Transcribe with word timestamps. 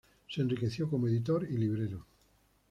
Se 0.27 0.41
enriqueció 0.41 0.89
como 0.89 1.07
editor 1.09 1.45
y 1.47 1.59
librero. 1.59 2.07